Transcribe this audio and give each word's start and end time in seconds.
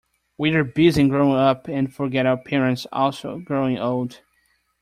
We're 0.35 0.63
busy 0.63 1.07
growing 1.07 1.37
up 1.37 1.67
and 1.67 1.93
forget 1.93 2.25
our 2.25 2.35
parents 2.35 2.87
are 2.91 3.01
also 3.03 3.37
growing 3.37 3.77
old. 3.77 4.19